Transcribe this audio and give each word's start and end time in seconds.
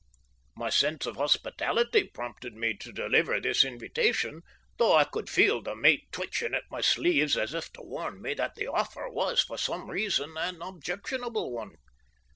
My 0.55 0.71
sense 0.71 1.05
of 1.05 1.17
hospitality 1.17 2.05
prompted 2.11 2.55
me 2.55 2.73
to 2.77 2.91
deliver 2.91 3.39
this 3.39 3.63
invitation, 3.63 4.41
though 4.77 4.95
I 4.95 5.03
could 5.03 5.29
feel 5.29 5.61
the 5.61 5.75
mate 5.75 6.11
twitching 6.11 6.55
at 6.55 6.63
my 6.71 6.81
sleeves 6.81 7.37
as 7.37 7.53
if 7.53 7.71
to 7.73 7.83
warn 7.83 8.19
me 8.19 8.33
that 8.33 8.55
the 8.55 8.65
offer 8.65 9.07
was, 9.09 9.43
for 9.43 9.59
some 9.59 9.91
reason, 9.91 10.37
an 10.37 10.59
objectionable 10.63 11.51
one. 11.51 11.75